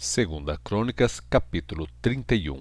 [0.00, 2.60] Segunda Crônicas, capítulo 31.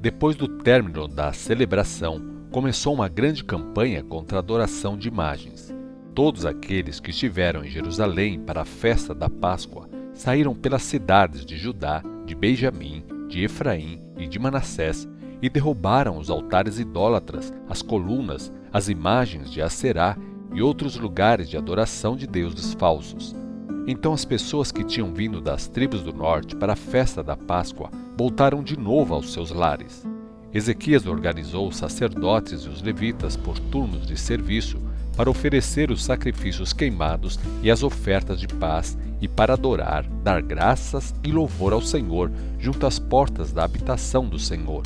[0.00, 5.74] Depois do término da celebração, começou uma grande campanha contra a adoração de imagens.
[6.14, 11.56] Todos aqueles que estiveram em Jerusalém para a festa da Páscoa saíram pelas cidades de
[11.56, 15.08] Judá, de Benjamim, de Efraim e de Manassés
[15.42, 20.16] e derrubaram os altares idólatras, as colunas, as imagens de Aserá
[20.54, 23.41] e outros lugares de adoração de deuses falsos.
[23.86, 27.90] Então as pessoas que tinham vindo das tribos do norte para a festa da Páscoa
[28.16, 30.06] voltaram de novo aos seus lares.
[30.54, 34.78] Ezequias organizou os sacerdotes e os levitas por turnos de serviço
[35.16, 41.14] para oferecer os sacrifícios queimados e as ofertas de paz e para adorar, dar graças
[41.24, 44.82] e louvor ao Senhor junto às portas da habitação do Senhor.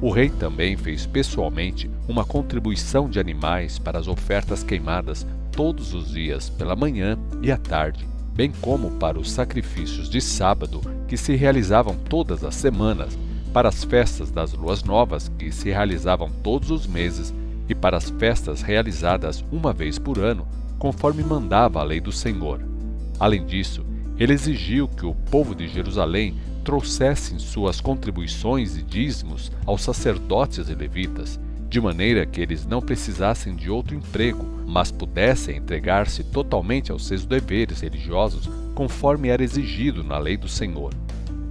[0.00, 6.10] O rei também fez pessoalmente uma contribuição de animais para as ofertas queimadas todos os
[6.10, 8.06] dias, pela manhã e à tarde,
[8.36, 13.18] bem como para os sacrifícios de sábado que se realizavam todas as semanas,
[13.50, 17.32] para as festas das luas novas que se realizavam todos os meses
[17.66, 20.46] e para as festas realizadas uma vez por ano,
[20.78, 22.60] conforme mandava a lei do Senhor.
[23.18, 23.86] Além disso,
[24.18, 30.74] ele exigiu que o povo de Jerusalém trouxessem suas contribuições e dízimos aos sacerdotes e
[30.74, 31.40] levitas,
[31.76, 37.26] de maneira que eles não precisassem de outro emprego mas pudessem entregar-se totalmente aos seus
[37.26, 40.94] deveres religiosos, conforme era exigido na lei do Senhor.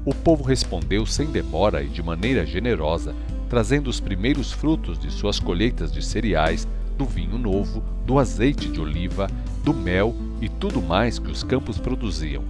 [0.04, 3.14] O povo respondeu sem demora e de maneira generosa,
[3.48, 8.82] trazendo os primeiros frutos de suas colheitas de cereais, do vinho novo, do azeite de
[8.82, 9.28] oliva,
[9.64, 12.44] do mel e tudo mais que os campos produziam.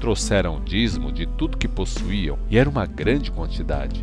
[0.00, 4.02] Trouxeram o dízimo de tudo que possuíam, e era uma grande quantidade.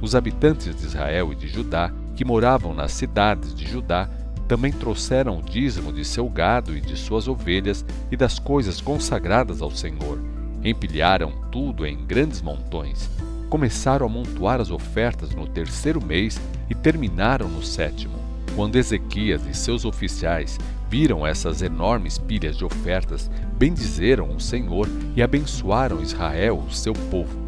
[0.00, 4.08] Os habitantes de Israel e de Judá, que moravam nas cidades de Judá,
[4.46, 9.62] também trouxeram o dízimo de seu gado e de suas ovelhas e das coisas consagradas
[9.62, 10.18] ao Senhor.
[10.62, 13.08] Empilharam tudo em grandes montões.
[13.48, 18.14] Começaram a amontoar as ofertas no terceiro mês e terminaram no sétimo.
[18.54, 20.58] Quando Ezequias e seus oficiais
[20.90, 24.86] viram essas enormes pilhas de ofertas, bendizeram o Senhor
[25.16, 27.40] e abençoaram Israel, o seu povo.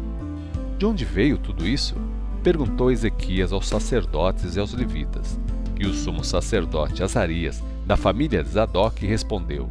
[0.79, 1.95] De onde veio tudo isso?
[2.45, 5.39] Perguntou Ezequias aos sacerdotes e aos levitas.
[5.79, 9.67] E o sumo sacerdote Azarias, da família de Zadok, respondeu: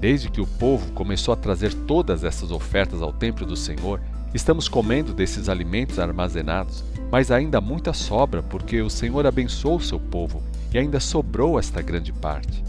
[0.00, 4.00] Desde que o povo começou a trazer todas essas ofertas ao templo do Senhor,
[4.32, 10.00] estamos comendo desses alimentos armazenados, mas ainda muita sobra, porque o Senhor abençoou o seu
[10.00, 10.42] povo
[10.72, 12.64] e ainda sobrou esta grande parte.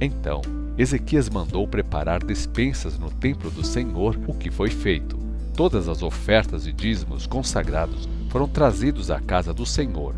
[0.00, 0.40] Então,
[0.78, 5.18] Ezequias mandou preparar despensas no templo do Senhor, o que foi feito.
[5.56, 10.14] Todas as ofertas e dízimos consagrados foram trazidos à casa do Senhor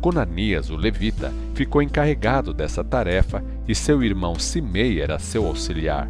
[0.00, 6.08] Conanias, o levita, ficou encarregado dessa tarefa e seu irmão Simei era seu auxiliar.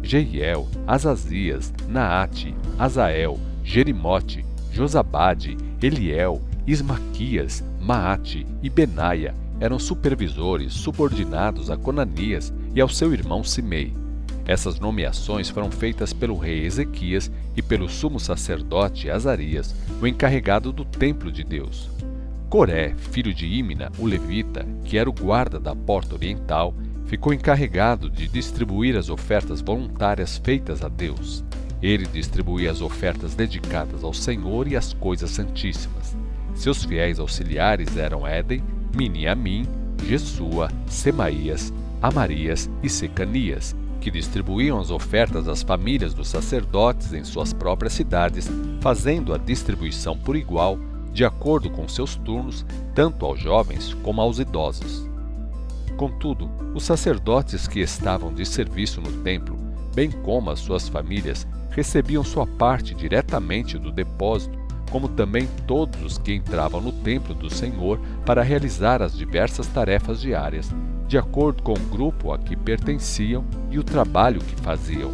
[0.00, 11.76] Jeiel, Azazias, Naate, Azael, Jerimote, Josabade, Eliel, Ismaquias, Maate e Benaia eram supervisores subordinados a
[11.76, 13.92] Conanias e ao seu irmão Simei.
[14.46, 20.84] Essas nomeações foram feitas pelo rei Ezequias e pelo sumo sacerdote Azarias, o encarregado do
[20.84, 21.90] templo de Deus.
[22.48, 26.72] Coré, filho de Ímina, o levita, que era o guarda da porta oriental,
[27.06, 31.44] ficou encarregado de distribuir as ofertas voluntárias feitas a Deus.
[31.82, 36.16] Ele distribuía as ofertas dedicadas ao Senhor e às coisas santíssimas.
[36.54, 38.62] Seus fiéis auxiliares eram Éden,
[38.96, 39.66] Miniamim,
[40.06, 47.52] Jesua, Semaías, Amarias e Secanias, que distribuíam as ofertas às famílias dos sacerdotes em suas
[47.52, 48.48] próprias cidades,
[48.80, 50.78] fazendo a distribuição por igual
[51.12, 52.64] de acordo com seus turnos,
[52.94, 55.08] tanto aos jovens como aos idosos.
[55.96, 59.56] Contudo, os sacerdotes que estavam de serviço no templo,
[59.94, 64.58] bem como as suas famílias, recebiam sua parte diretamente do depósito,
[64.90, 70.20] como também todos os que entravam no templo do Senhor para realizar as diversas tarefas
[70.20, 70.70] diárias,
[71.06, 75.10] de acordo com o grupo a que pertenciam e o trabalho que faziam.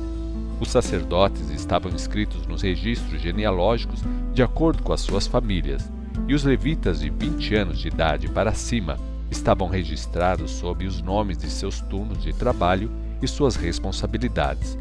[0.60, 4.00] Os sacerdotes estavam inscritos nos registros genealógicos
[4.33, 5.91] de acordo com as suas famílias,
[6.28, 8.97] e os levitas de 20 anos de idade para cima
[9.30, 12.91] estavam registrados sob os nomes de seus turnos de trabalho
[13.21, 14.78] e suas responsabilidades.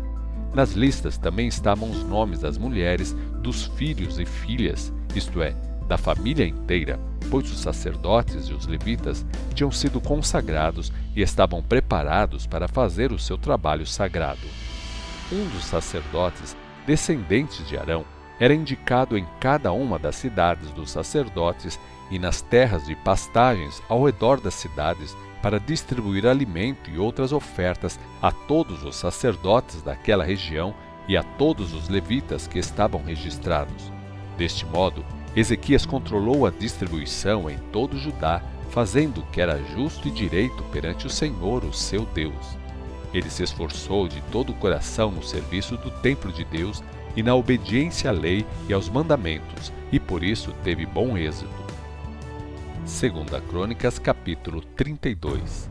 [0.53, 5.55] Nas listas também estavam os nomes das mulheres, dos filhos e filhas, isto é,
[5.87, 6.99] da família inteira,
[7.29, 13.19] pois os sacerdotes e os levitas tinham sido consagrados e estavam preparados para fazer o
[13.19, 14.47] seu trabalho sagrado
[15.31, 16.55] um dos sacerdotes,
[16.85, 18.05] descendentes de Arão,
[18.39, 21.79] era indicado em cada uma das cidades dos sacerdotes
[22.09, 27.99] e nas terras de pastagens ao redor das cidades para distribuir alimento e outras ofertas
[28.21, 30.73] a todos os sacerdotes daquela região
[31.07, 33.91] e a todos os levitas que estavam registrados.
[34.37, 35.05] Deste modo,
[35.35, 41.07] Ezequias controlou a distribuição em todo Judá, fazendo o que era justo e direito perante
[41.07, 42.57] o Senhor, o seu Deus.
[43.13, 46.83] Ele se esforçou de todo o coração no serviço do templo de Deus
[47.15, 51.49] e na obediência à lei e aos mandamentos, e por isso teve bom êxito.
[52.85, 55.69] Segunda Crônicas, capítulo 32.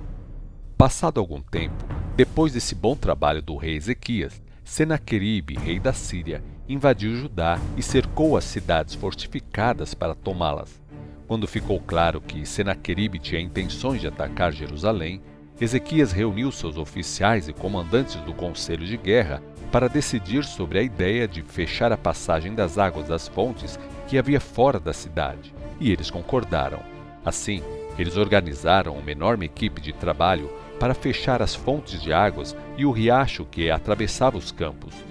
[0.76, 1.84] Passado algum tempo,
[2.16, 6.42] depois desse bom trabalho do rei Ezequias, Senaqueribe, rei da Síria,
[6.72, 10.80] invadiu Judá e cercou as cidades fortificadas para tomá-las.
[11.26, 15.20] Quando ficou claro que Senaqueribe tinha intenções de atacar Jerusalém,
[15.60, 21.26] Ezequias reuniu seus oficiais e comandantes do conselho de guerra para decidir sobre a ideia
[21.26, 23.76] de fechar a passagem das águas das fontes
[24.06, 26.80] que havia fora da cidade, e eles concordaram.
[27.24, 27.62] Assim,
[27.98, 32.92] eles organizaram uma enorme equipe de trabalho para fechar as fontes de águas e o
[32.92, 35.09] riacho que atravessava os campos.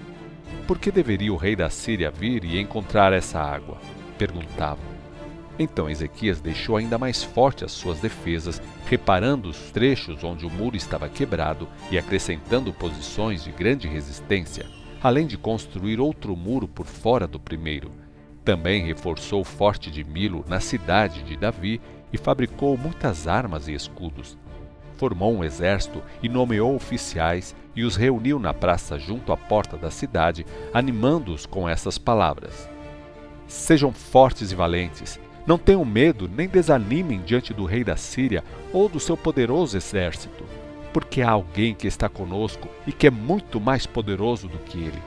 [0.70, 3.76] Por que deveria o rei da Síria vir e encontrar essa água?
[4.16, 4.84] perguntavam.
[5.58, 10.76] Então Ezequias deixou ainda mais forte as suas defesas, reparando os trechos onde o muro
[10.76, 14.64] estava quebrado e acrescentando posições de grande resistência,
[15.02, 17.90] além de construir outro muro por fora do primeiro.
[18.44, 21.80] Também reforçou o forte de Milo na cidade de Davi
[22.12, 24.38] e fabricou muitas armas e escudos.
[25.00, 29.90] Formou um exército e nomeou oficiais e os reuniu na praça junto à porta da
[29.90, 30.44] cidade,
[30.74, 32.68] animando-os com essas palavras:
[33.46, 38.44] Sejam fortes e valentes, não tenham medo nem desanimem diante do rei da Síria
[38.74, 40.44] ou do seu poderoso exército,
[40.92, 45.02] porque há alguém que está conosco e que é muito mais poderoso do que ele.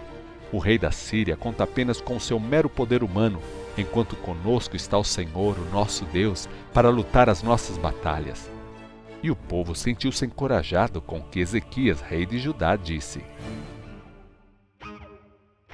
[0.52, 3.40] O rei da Síria conta apenas com seu mero poder humano,
[3.78, 8.53] enquanto conosco está o Senhor, o nosso Deus, para lutar as nossas batalhas.
[9.24, 13.24] E o povo sentiu-se encorajado com o que Ezequias, rei de Judá, disse.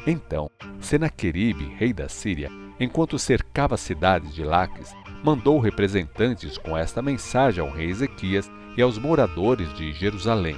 [0.05, 2.49] Então, Senaqueribe, rei da Síria,
[2.79, 8.81] enquanto cercava a cidade de Laques, mandou representantes com esta mensagem ao rei Ezequias e
[8.83, 10.55] aos moradores de Jerusalém.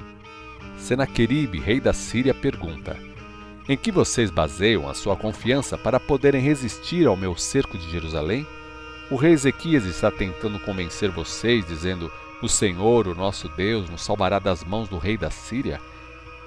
[0.77, 2.97] Senaqueribe, rei da Síria, pergunta:
[3.69, 8.45] Em que vocês baseiam a sua confiança para poderem resistir ao meu cerco de Jerusalém?
[9.09, 12.11] O rei Ezequias está tentando convencer vocês, dizendo:
[12.41, 15.79] O Senhor, o nosso Deus, nos salvará das mãos do rei da Síria?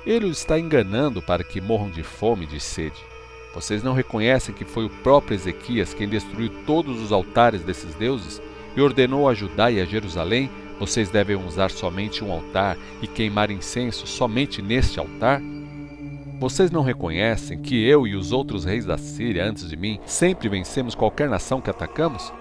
[0.04, 3.00] Ele os está enganando para que morram de fome e de sede.
[3.54, 8.42] Vocês não reconhecem que foi o próprio Ezequias quem destruiu todos os altares desses deuses
[8.76, 10.50] e ordenou a Judá e a Jerusalém:
[10.80, 15.40] vocês devem usar somente um altar e queimar incenso somente neste altar?
[16.40, 20.48] Vocês não reconhecem que eu e os outros reis da Síria antes de mim sempre
[20.48, 22.32] vencemos qualquer nação que atacamos?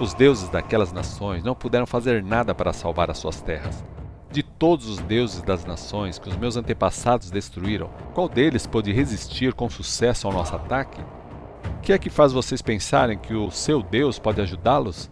[0.00, 3.84] Os deuses daquelas nações não puderam fazer nada para salvar as suas terras.
[4.32, 9.54] De todos os deuses das nações que os meus antepassados destruíram, qual deles pôde resistir
[9.54, 11.00] com sucesso ao nosso ataque?
[11.78, 15.08] O que é que faz vocês pensarem que o seu Deus pode ajudá-los?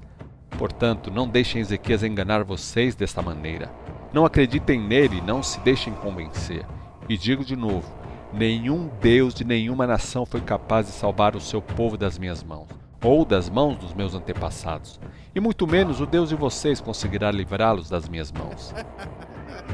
[0.58, 3.72] Portanto, não deixem Ezequias enganar vocês desta maneira.
[4.12, 6.66] Não acreditem nele e não se deixem convencer.
[7.08, 8.04] E digo de novo:
[8.34, 12.69] nenhum Deus de nenhuma nação foi capaz de salvar o seu povo das minhas mãos,
[13.02, 15.00] ou das mãos dos meus antepassados
[15.34, 18.72] e muito menos o Deus de vocês conseguirá livrá-los das minhas mãos.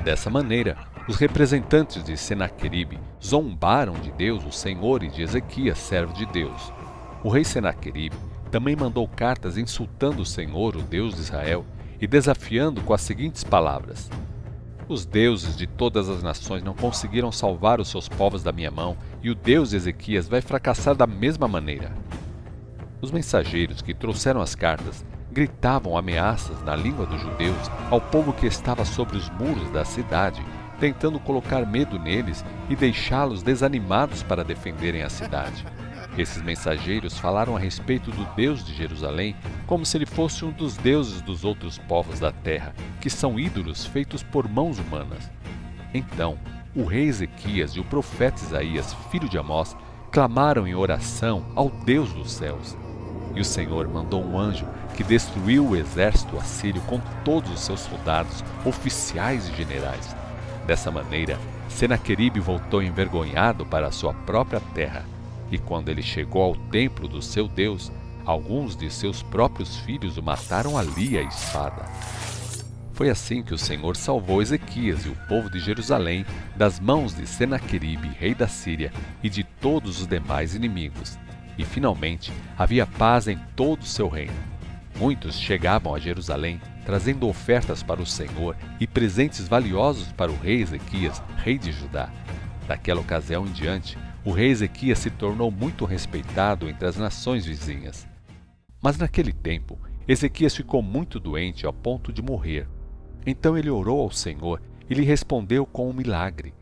[0.02, 0.76] Dessa maneira,
[1.06, 6.72] os representantes de Senaqueribe zombaram de Deus, o Senhor, e de Ezequias, servo de Deus.
[7.22, 8.16] O rei Senaqueribe
[8.50, 11.64] também mandou cartas insultando o Senhor, o Deus de Israel,
[12.00, 14.10] e desafiando com as seguintes palavras:
[14.90, 18.96] Os deuses de todas as nações não conseguiram salvar os seus povos da minha mão,
[19.22, 21.92] e o Deus de Ezequias vai fracassar da mesma maneira.
[23.00, 28.48] Os mensageiros que trouxeram as cartas gritavam ameaças na língua dos judeus ao povo que
[28.48, 30.44] estava sobre os muros da cidade,
[30.80, 35.64] tentando colocar medo neles e deixá-los desanimados para defenderem a cidade.
[36.18, 39.36] Esses mensageiros falaram a respeito do Deus de Jerusalém
[39.66, 43.86] como se ele fosse um dos deuses dos outros povos da terra, que são ídolos
[43.86, 45.30] feitos por mãos humanas.
[45.94, 46.38] Então,
[46.74, 49.76] o rei Ezequias e o profeta Isaías, filho de Amós,
[50.10, 52.76] clamaram em oração ao Deus dos céus.
[53.34, 57.80] E o Senhor mandou um anjo que destruiu o exército assírio com todos os seus
[57.80, 60.14] soldados, oficiais e generais.
[60.66, 61.38] Dessa maneira,
[61.68, 65.04] Senaqueribe voltou envergonhado para a sua própria terra,
[65.50, 67.90] e quando ele chegou ao templo do seu Deus,
[68.24, 71.84] alguns de seus próprios filhos o mataram ali à espada.
[72.92, 77.26] Foi assim que o Senhor salvou Ezequias e o povo de Jerusalém das mãos de
[77.26, 78.92] Senaqueribe, rei da Síria,
[79.22, 81.18] e de todos os demais inimigos.
[81.56, 84.34] E finalmente havia paz em todo o seu reino.
[84.98, 90.60] Muitos chegavam a Jerusalém trazendo ofertas para o Senhor e presentes valiosos para o rei
[90.60, 92.10] Ezequias, rei de Judá.
[92.68, 98.06] Daquela ocasião em diante, o rei Ezequias se tornou muito respeitado entre as nações vizinhas.
[98.82, 102.66] Mas naquele tempo, Ezequias ficou muito doente ao ponto de morrer.
[103.26, 106.54] Então ele orou ao Senhor e lhe respondeu com um milagre.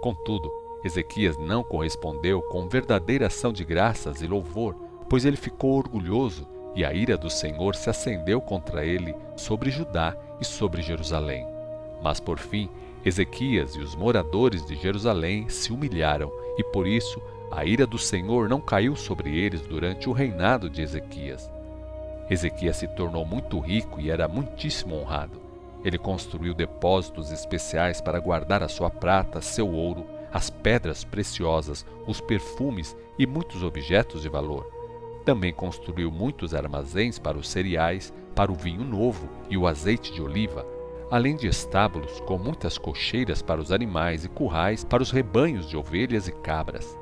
[0.00, 0.50] Contudo,
[0.84, 4.74] Ezequias não correspondeu com verdadeira ação de graças e louvor,
[5.08, 10.16] pois ele ficou orgulhoso e a ira do Senhor se acendeu contra ele sobre Judá
[10.40, 11.46] e sobre Jerusalém.
[12.02, 12.68] Mas por fim,
[13.04, 17.20] Ezequias e os moradores de Jerusalém se humilharam, e por isso
[17.50, 21.50] a ira do Senhor não caiu sobre eles durante o reinado de Ezequias.
[22.28, 25.40] Ezequias se tornou muito rico e era muitíssimo honrado.
[25.84, 32.20] Ele construiu depósitos especiais para guardar a sua prata, seu ouro, as pedras preciosas, os
[32.20, 34.66] perfumes e muitos objetos de valor.
[35.24, 40.20] Também construiu muitos armazéns para os cereais, para o vinho novo e o azeite de
[40.20, 40.66] oliva,
[41.10, 45.76] além de estábulos com muitas cocheiras para os animais e currais para os rebanhos de
[45.76, 46.98] ovelhas e cabras.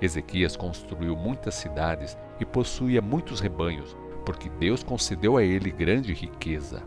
[0.00, 6.82] Ezequias construiu muitas cidades e possuía muitos rebanhos, porque Deus concedeu a ele grande riqueza.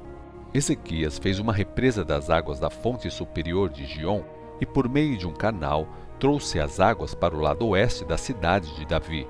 [0.53, 4.21] Ezequias fez uma represa das águas da fonte superior de Gion
[4.59, 5.87] e, por meio de um canal,
[6.19, 9.27] trouxe as águas para o lado oeste da cidade de Davi.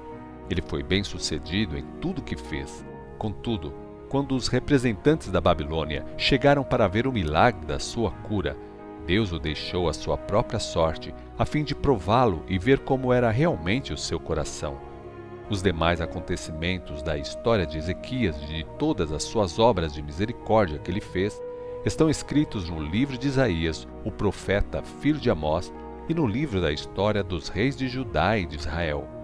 [0.49, 2.85] Ele foi bem sucedido em tudo que fez.
[3.17, 3.73] Contudo,
[4.15, 8.55] quando os representantes da Babilônia chegaram para ver o milagre da sua cura,
[9.05, 13.29] Deus o deixou à sua própria sorte, a fim de prová-lo e ver como era
[13.29, 14.77] realmente o seu coração.
[15.49, 20.79] Os demais acontecimentos da história de Ezequias e de todas as suas obras de misericórdia
[20.79, 21.37] que ele fez
[21.85, 25.73] estão escritos no livro de Isaías, o profeta filho de Amós,
[26.07, 29.14] e no livro da história dos reis de Judá e de Israel.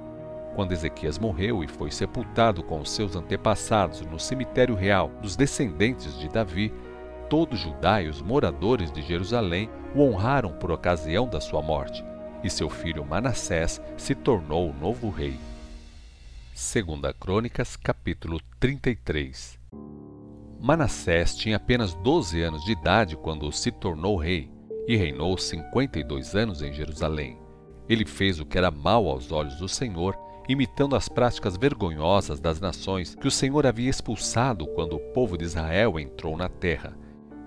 [0.56, 6.18] Quando Ezequias morreu e foi sepultado com os seus antepassados no cemitério real dos descendentes
[6.20, 6.74] de Davi,
[7.30, 12.04] todo Judá e os moradores de Jerusalém o honraram por ocasião da sua morte,
[12.44, 15.40] e seu filho Manassés se tornou o novo rei.
[16.54, 19.58] Segunda Crônicas, capítulo 33.
[20.60, 24.52] Manassés tinha apenas 12 anos de idade quando se tornou rei
[24.88, 27.40] e reinou 52 anos em Jerusalém.
[27.88, 30.16] Ele fez o que era mal aos olhos do Senhor
[30.48, 35.46] imitando as práticas vergonhosas das nações que o Senhor havia expulsado quando o povo de
[35.46, 36.98] Israel entrou na terra.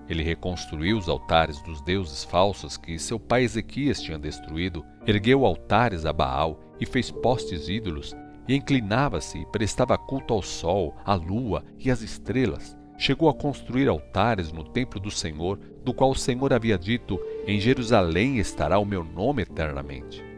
[0.09, 6.05] Ele reconstruiu os altares dos deuses falsos que seu pai Ezequias tinha destruído, ergueu altares
[6.05, 8.15] a Baal e fez postes ídolos,
[8.47, 12.77] e inclinava-se e prestava culto ao sol, à lua e às estrelas.
[12.99, 17.59] Chegou a construir altares no templo do Senhor, do qual o Senhor havia dito: Em
[17.59, 20.34] Jerusalém estará o meu nome eternamente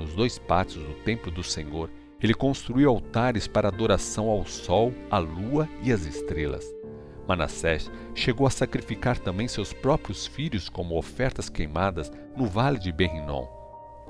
[0.00, 1.90] nos dois pátios do templo do Senhor,
[2.22, 6.74] ele construiu altares para adoração ao sol, à lua e às estrelas.
[7.28, 13.46] Manassés chegou a sacrificar também seus próprios filhos como ofertas queimadas no vale de Berrinom.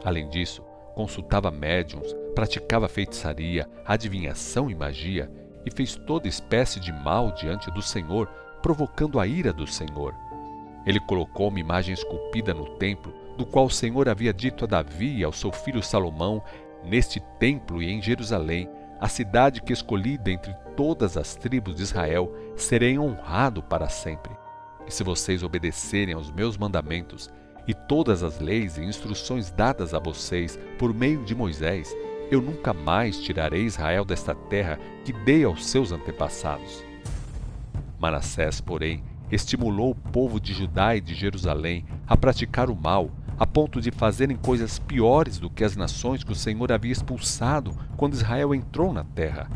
[0.05, 0.63] Além disso,
[0.95, 5.31] consultava médiums, praticava feitiçaria, adivinhação e magia,
[5.67, 8.27] e fez toda espécie de mal diante do Senhor,
[8.63, 10.15] provocando a ira do Senhor.
[10.87, 15.17] Ele colocou uma imagem esculpida no templo do qual o Senhor havia dito a Davi
[15.17, 16.43] e ao seu filho Salomão,
[16.85, 18.69] neste templo e em Jerusalém,
[19.01, 24.31] a cidade que escolhi dentre todas as tribos de Israel, serei honrado para sempre.
[24.87, 27.31] E se vocês obedecerem aos meus mandamentos
[27.67, 31.97] e todas as leis e instruções dadas a vocês por meio de Moisés,
[32.31, 36.85] eu nunca mais tirarei Israel desta terra que dei aos seus antepassados.
[37.99, 43.47] Manassés, porém, estimulou o povo de Judá e de Jerusalém a praticar o mal a
[43.47, 48.13] ponto de fazerem coisas piores do que as nações que o Senhor havia expulsado quando
[48.13, 49.51] Israel entrou na terra.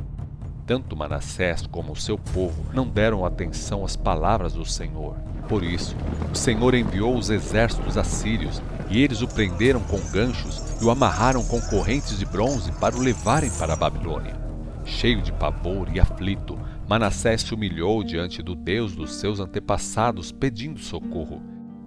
[0.66, 5.16] Tanto Manassés como o seu povo não deram atenção às palavras do Senhor.
[5.50, 5.94] Por isso,
[6.32, 11.44] o Senhor enviou os exércitos assírios, e eles o prenderam com ganchos e o amarraram
[11.44, 14.40] com correntes de bronze para o levarem para a Babilônia.
[14.86, 20.80] Cheio de pavor e aflito, Manassés se humilhou diante do Deus dos seus antepassados, pedindo
[20.80, 21.42] socorro.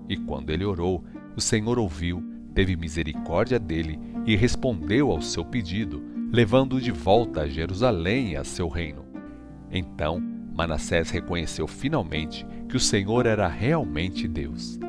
[0.07, 1.03] E quando ele orou,
[1.37, 2.23] o Senhor ouviu,
[2.55, 6.03] teve misericórdia dele e respondeu ao seu pedido,
[6.33, 9.05] levando-o de volta a Jerusalém e a seu reino.
[9.71, 10.19] Então
[10.51, 14.79] Manassés reconheceu finalmente que o Senhor era realmente Deus.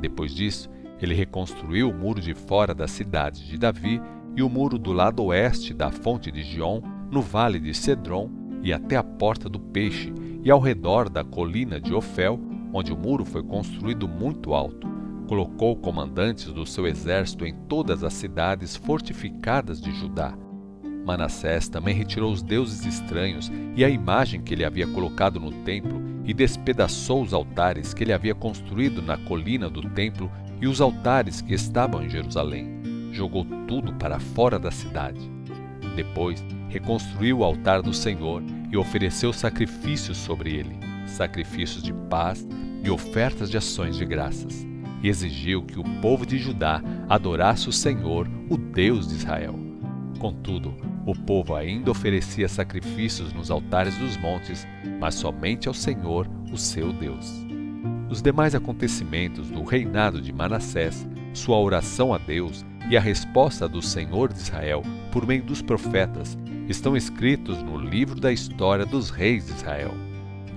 [0.00, 0.70] Depois disso,
[1.02, 4.00] ele reconstruiu o muro de fora da cidade de Davi
[4.36, 8.30] e o muro do lado oeste da fonte de Gion, no vale de Cedron
[8.62, 12.38] e até a porta do peixe, e ao redor da colina de Ofel,
[12.72, 14.95] onde o muro foi construído muito alto.
[15.26, 20.36] Colocou comandantes do seu exército em todas as cidades fortificadas de Judá.
[21.04, 26.00] Manassés também retirou os deuses estranhos e a imagem que ele havia colocado no templo
[26.24, 30.30] e despedaçou os altares que ele havia construído na colina do templo
[30.60, 32.74] e os altares que estavam em Jerusalém.
[33.12, 35.20] jogou tudo para fora da cidade.
[35.94, 42.46] Depois, reconstruiu o altar do Senhor e ofereceu sacrifícios sobre ele, sacrifícios de paz
[42.84, 44.66] e ofertas de ações de graças,
[45.02, 49.58] e exigiu que o povo de Judá adorasse o Senhor, o Deus de Israel.
[50.18, 50.74] Contudo,
[51.04, 54.66] o povo ainda oferecia sacrifícios nos altares dos montes,
[54.98, 57.46] mas somente ao Senhor, o seu Deus.
[58.08, 63.82] Os demais acontecimentos do reinado de Manassés, sua oração a Deus e a resposta do
[63.82, 66.38] Senhor de Israel por meio dos profetas
[66.68, 69.94] estão escritos no livro da história dos reis de Israel.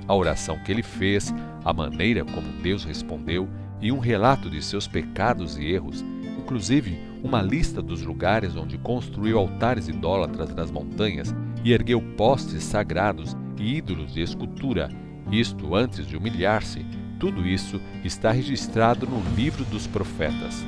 [0.07, 3.47] A oração que ele fez, a maneira como Deus respondeu
[3.81, 6.03] e um relato de seus pecados e erros,
[6.37, 11.33] inclusive uma lista dos lugares onde construiu altares idólatras nas montanhas
[11.63, 14.89] e ergueu postes sagrados e ídolos de escultura,
[15.31, 16.85] isto antes de humilhar-se,
[17.19, 20.65] tudo isso está registrado no livro dos profetas.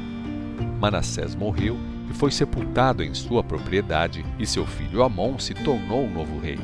[0.79, 1.77] Manassés morreu
[2.09, 6.59] e foi sepultado em sua propriedade, e seu filho Amon se tornou o novo rei.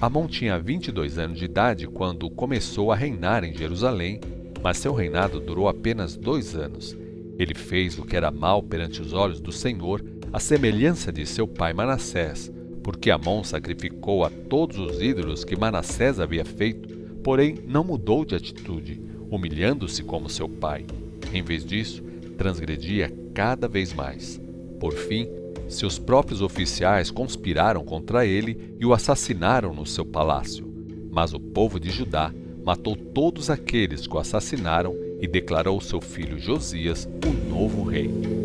[0.00, 4.20] Amon tinha 22 anos de idade quando começou a reinar em Jerusalém,
[4.62, 6.96] mas seu reinado durou apenas dois anos.
[7.38, 11.48] Ele fez o que era mal perante os olhos do Senhor, à semelhança de seu
[11.48, 12.52] pai Manassés,
[12.82, 16.88] porque Amon sacrificou a todos os ídolos que Manassés havia feito,
[17.22, 19.00] porém não mudou de atitude,
[19.30, 20.84] humilhando-se como seu pai.
[21.32, 22.02] Em vez disso,
[22.36, 24.40] transgredia cada vez mais.
[24.78, 25.28] Por fim,
[25.68, 30.68] seus próprios oficiais conspiraram contra ele e o assassinaram no seu palácio.
[31.10, 32.32] Mas o povo de Judá
[32.70, 38.39] matou todos aqueles que o assassinaram e declarou seu filho Josias o novo rei.